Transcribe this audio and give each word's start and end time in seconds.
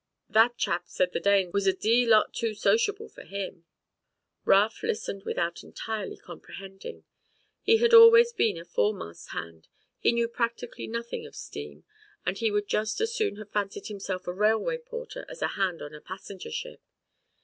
"That 0.29 0.57
chap 0.57 0.87
said 0.87 1.13
the 1.13 1.19
Danes 1.19 1.53
was 1.53 1.67
a 1.67 1.73
d 1.73 2.05
d 2.05 2.07
lot 2.07 2.33
too 2.33 2.55
sociable 2.55 3.07
for 3.07 3.21
him." 3.23 3.65
Raft 4.45 4.81
listened 4.81 5.21
without 5.25 5.61
entirely 5.61 6.17
comprehending. 6.17 7.03
He 7.61 7.77
had 7.77 7.93
always 7.93 8.33
been 8.33 8.57
a 8.57 8.65
fore 8.65 8.95
mast 8.95 9.29
hand. 9.29 9.67
He 9.99 10.11
knew 10.11 10.27
practically 10.27 10.87
nothing 10.87 11.27
of 11.27 11.35
steam 11.35 11.83
and 12.25 12.35
he 12.35 12.49
would 12.49 12.67
just 12.67 12.99
as 12.99 13.13
soon 13.13 13.35
have 13.35 13.51
fancied 13.51 13.89
himself 13.89 14.25
a 14.25 14.33
railway 14.33 14.79
porter 14.79 15.23
as 15.29 15.43
a 15.43 15.49
hand 15.49 15.83
on 15.83 15.93
a 15.93 16.01
passenger 16.01 16.49
ship. 16.49 16.81